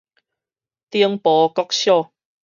[0.89, 2.11] 頂埔國小